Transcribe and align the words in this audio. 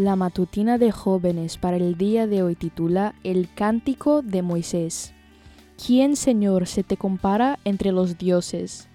La 0.00 0.16
matutina 0.16 0.78
de 0.78 0.92
jóvenes 0.92 1.58
para 1.58 1.76
el 1.76 1.98
día 1.98 2.26
de 2.26 2.42
hoy 2.42 2.54
titula 2.54 3.14
El 3.22 3.52
cántico 3.54 4.22
de 4.22 4.40
Moisés. 4.40 5.12
¿Quién, 5.76 6.16
Señor, 6.16 6.66
se 6.66 6.82
te 6.82 6.96
compara 6.96 7.58
entre 7.66 7.92
los 7.92 8.16
dioses? 8.16 8.88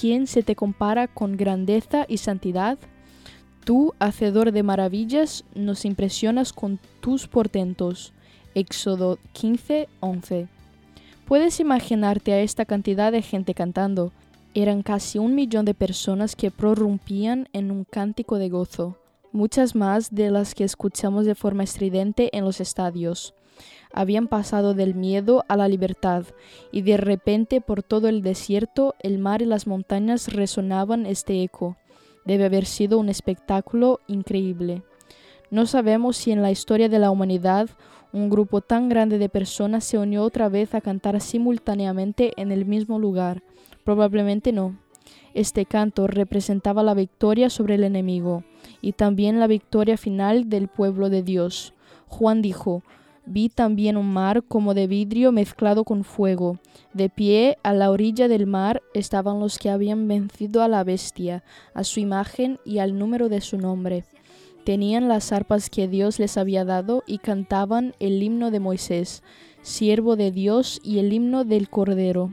¿Quién 0.00 0.28
se 0.28 0.44
te 0.44 0.54
compara 0.54 1.08
con 1.08 1.36
grandeza 1.36 2.06
y 2.06 2.18
santidad? 2.18 2.78
Tú, 3.64 3.94
hacedor 3.98 4.52
de 4.52 4.62
maravillas, 4.62 5.44
nos 5.56 5.84
impresionas 5.84 6.52
con 6.52 6.78
tus 7.00 7.26
portentos. 7.26 8.12
Éxodo 8.54 9.18
15, 9.32 9.88
11. 9.98 10.46
Puedes 11.26 11.58
imaginarte 11.58 12.32
a 12.32 12.38
esta 12.38 12.64
cantidad 12.64 13.10
de 13.10 13.22
gente 13.22 13.54
cantando. 13.54 14.12
Eran 14.54 14.84
casi 14.84 15.18
un 15.18 15.34
millón 15.34 15.64
de 15.64 15.74
personas 15.74 16.36
que 16.36 16.52
prorrumpían 16.52 17.48
en 17.52 17.72
un 17.72 17.82
cántico 17.82 18.38
de 18.38 18.50
gozo 18.50 18.98
muchas 19.34 19.74
más 19.74 20.14
de 20.14 20.30
las 20.30 20.54
que 20.54 20.62
escuchamos 20.62 21.26
de 21.26 21.34
forma 21.34 21.64
estridente 21.64 22.30
en 22.36 22.44
los 22.44 22.60
estadios. 22.60 23.34
Habían 23.92 24.28
pasado 24.28 24.74
del 24.74 24.94
miedo 24.94 25.44
a 25.48 25.56
la 25.56 25.66
libertad, 25.66 26.24
y 26.70 26.82
de 26.82 26.96
repente 26.96 27.60
por 27.60 27.82
todo 27.82 28.08
el 28.08 28.22
desierto, 28.22 28.94
el 29.00 29.18
mar 29.18 29.42
y 29.42 29.46
las 29.46 29.66
montañas 29.66 30.32
resonaban 30.32 31.04
este 31.04 31.42
eco. 31.42 31.76
Debe 32.24 32.44
haber 32.44 32.64
sido 32.64 32.98
un 32.98 33.08
espectáculo 33.08 34.00
increíble. 34.06 34.82
No 35.50 35.66
sabemos 35.66 36.16
si 36.16 36.30
en 36.30 36.40
la 36.40 36.52
historia 36.52 36.88
de 36.88 37.00
la 37.00 37.10
humanidad 37.10 37.68
un 38.12 38.30
grupo 38.30 38.60
tan 38.60 38.88
grande 38.88 39.18
de 39.18 39.28
personas 39.28 39.82
se 39.82 39.98
unió 39.98 40.22
otra 40.22 40.48
vez 40.48 40.74
a 40.74 40.80
cantar 40.80 41.20
simultáneamente 41.20 42.32
en 42.36 42.52
el 42.52 42.66
mismo 42.66 43.00
lugar. 43.00 43.42
Probablemente 43.82 44.52
no. 44.52 44.78
Este 45.34 45.66
canto 45.66 46.06
representaba 46.06 46.84
la 46.84 46.94
victoria 46.94 47.50
sobre 47.50 47.74
el 47.74 47.82
enemigo 47.82 48.44
y 48.84 48.92
también 48.92 49.40
la 49.40 49.46
victoria 49.46 49.96
final 49.96 50.50
del 50.50 50.68
pueblo 50.68 51.08
de 51.08 51.22
Dios. 51.22 51.72
Juan 52.06 52.42
dijo, 52.42 52.82
Vi 53.24 53.48
también 53.48 53.96
un 53.96 54.12
mar 54.12 54.42
como 54.46 54.74
de 54.74 54.86
vidrio 54.86 55.32
mezclado 55.32 55.84
con 55.84 56.04
fuego. 56.04 56.58
De 56.92 57.08
pie 57.08 57.56
a 57.62 57.72
la 57.72 57.90
orilla 57.90 58.28
del 58.28 58.46
mar 58.46 58.82
estaban 58.92 59.40
los 59.40 59.58
que 59.58 59.70
habían 59.70 60.06
vencido 60.06 60.62
a 60.62 60.68
la 60.68 60.84
bestia, 60.84 61.42
a 61.72 61.82
su 61.82 61.98
imagen 61.98 62.58
y 62.66 62.80
al 62.80 62.98
número 62.98 63.30
de 63.30 63.40
su 63.40 63.56
nombre. 63.56 64.04
Tenían 64.64 65.08
las 65.08 65.32
arpas 65.32 65.70
que 65.70 65.88
Dios 65.88 66.18
les 66.18 66.36
había 66.36 66.66
dado 66.66 67.04
y 67.06 67.18
cantaban 67.18 67.94
el 68.00 68.22
himno 68.22 68.50
de 68.50 68.60
Moisés, 68.60 69.22
siervo 69.62 70.16
de 70.16 70.30
Dios, 70.30 70.78
y 70.84 70.98
el 70.98 71.10
himno 71.10 71.44
del 71.44 71.70
Cordero. 71.70 72.32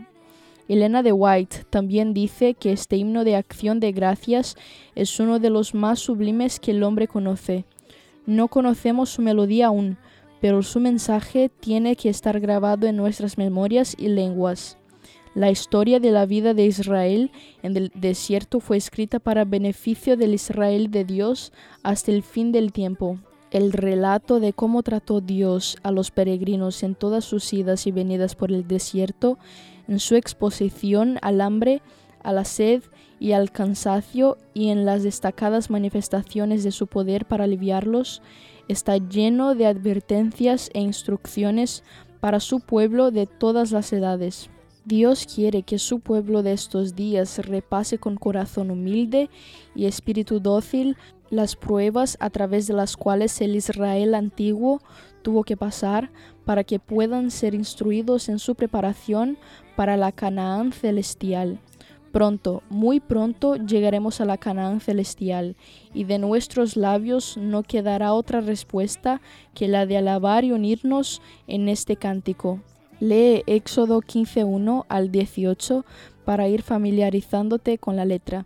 Elena 0.68 1.04
de 1.04 1.12
White 1.12 1.66
también 1.70 2.14
dice 2.14 2.54
que 2.54 2.72
este 2.72 2.98
himno 2.98 3.24
de 3.24 3.36
acción 3.36 3.80
de 3.80 3.92
gracias 3.92 4.56
es 4.96 5.20
uno 5.20 5.40
de 5.40 5.50
los 5.50 5.74
más 5.74 6.00
sublimes 6.00 6.60
que 6.60 6.72
el 6.72 6.84
hombre 6.84 7.08
conoce. 7.08 7.66
No 8.26 8.48
conocemos 8.48 9.10
su 9.10 9.22
melodía 9.22 9.68
aún, 9.68 9.98
pero 10.40 10.64
su 10.64 10.80
mensaje 10.80 11.50
tiene 11.50 11.96
que 11.96 12.10
estar 12.10 12.40
grabado 12.40 12.88
en 12.88 12.98
nuestras 12.98 13.38
memorias 13.38 13.96
y 13.98 14.08
lenguas. 14.08 14.78
La 15.34 15.50
historia 15.50 16.02
de 16.02 16.12
la 16.12 16.26
vida 16.26 16.54
de 16.54 16.66
Israel 16.66 17.32
en 17.64 17.78
el 17.78 17.92
desierto 17.96 18.60
fue 18.60 18.76
escrita 18.76 19.20
para 19.20 19.46
beneficio 19.46 20.18
del 20.18 20.34
Israel 20.34 20.92
de 20.92 21.06
Dios 21.06 21.54
hasta 21.84 22.12
el 22.12 22.22
fin 22.22 22.52
del 22.52 22.74
tiempo. 22.74 23.18
El 23.50 23.72
relato 23.72 24.42
de 24.42 24.52
cómo 24.52 24.84
trató 24.84 25.22
Dios 25.22 25.78
a 25.84 25.92
los 25.92 26.12
peregrinos 26.12 26.84
en 26.84 26.96
todas 26.96 27.24
sus 27.24 27.54
idas 27.54 27.88
y 27.88 27.92
venidas 27.92 28.36
por 28.36 28.52
el 28.52 28.68
desierto 28.68 29.38
en 29.92 30.00
su 30.00 30.16
exposición 30.16 31.20
al 31.22 31.42
hambre, 31.42 31.82
a 32.24 32.32
la 32.32 32.46
sed 32.46 32.82
y 33.20 33.34
al 33.34 33.52
cansancio 33.52 34.38
y 34.54 34.70
en 34.70 34.86
las 34.86 35.04
destacadas 35.04 35.70
manifestaciones 35.70 36.64
de 36.64 36.72
su 36.72 36.88
poder 36.88 37.26
para 37.26 37.44
aliviarlos, 37.44 38.22
está 38.70 38.96
lleno 38.96 39.54
de 39.54 39.66
advertencias 39.66 40.70
e 40.74 40.80
instrucciones 40.80 41.84
para 42.22 42.40
su 42.40 42.62
pueblo 42.62 43.12
de 43.12 43.28
todas 43.28 43.74
las 43.74 43.92
edades. 43.92 44.50
Dios 44.86 45.28
quiere 45.28 45.64
que 45.64 45.78
su 45.78 46.00
pueblo 46.00 46.42
de 46.42 46.54
estos 46.54 46.96
días 46.96 47.38
repase 47.40 47.98
con 47.98 48.16
corazón 48.16 48.72
humilde 48.72 49.30
y 49.76 49.88
espíritu 49.88 50.40
dócil 50.40 50.96
las 51.30 51.58
pruebas 51.58 52.16
a 52.22 52.30
través 52.30 52.66
de 52.68 52.76
las 52.76 52.96
cuales 52.96 53.42
el 53.42 53.58
Israel 53.58 54.16
antiguo 54.16 54.82
tuvo 55.22 55.44
que 55.44 55.58
pasar 55.58 56.12
para 56.46 56.64
que 56.64 56.80
puedan 56.80 57.32
ser 57.32 57.54
instruidos 57.54 58.30
en 58.30 58.40
su 58.40 58.56
preparación 58.56 59.38
para 59.76 59.98
la 59.98 60.12
Canaán 60.12 60.72
celestial. 60.72 61.60
Pronto, 62.12 62.62
muy 62.70 63.00
pronto 63.00 63.56
llegaremos 63.56 64.20
a 64.20 64.26
la 64.26 64.38
Canaán 64.38 64.82
celestial, 64.82 65.56
y 65.94 66.04
de 66.04 66.20
nuestros 66.20 66.76
labios 66.76 67.38
no 67.38 67.64
quedará 67.64 68.14
otra 68.14 68.42
respuesta 68.42 69.22
que 69.54 69.70
la 69.70 69.86
de 69.86 69.98
alabar 69.98 70.44
y 70.44 70.52
unirnos 70.52 71.22
en 71.48 71.70
este 71.70 71.96
cántico. 71.96 72.60
Lee 73.00 73.44
Éxodo 73.48 74.02
15.1 74.02 74.86
al 74.90 75.12
18 75.12 75.86
para 76.26 76.48
ir 76.48 76.62
familiarizándote 76.62 77.78
con 77.78 77.96
la 77.96 78.06
letra. 78.06 78.46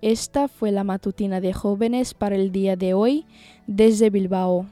Esta 0.00 0.48
fue 0.48 0.72
la 0.72 0.82
matutina 0.82 1.40
de 1.40 1.52
jóvenes 1.52 2.14
para 2.14 2.36
el 2.36 2.52
día 2.52 2.76
de 2.76 2.94
hoy 2.94 3.26
desde 3.66 4.10
Bilbao. 4.10 4.66